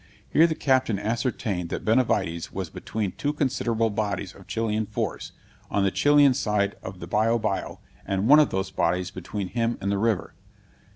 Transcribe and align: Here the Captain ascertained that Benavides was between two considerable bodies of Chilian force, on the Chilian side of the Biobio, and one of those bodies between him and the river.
Here 0.31 0.47
the 0.47 0.55
Captain 0.55 0.97
ascertained 0.97 1.69
that 1.69 1.85
Benavides 1.85 2.51
was 2.51 2.71
between 2.71 3.11
two 3.11 3.33
considerable 3.33 3.91
bodies 3.91 4.33
of 4.33 4.47
Chilian 4.47 4.87
force, 4.87 5.31
on 5.69 5.83
the 5.83 5.91
Chilian 5.91 6.33
side 6.33 6.75
of 6.81 6.99
the 6.99 7.07
Biobio, 7.07 7.77
and 8.03 8.27
one 8.27 8.39
of 8.39 8.49
those 8.49 8.71
bodies 8.71 9.11
between 9.11 9.49
him 9.49 9.77
and 9.79 9.91
the 9.91 9.99
river. 9.99 10.33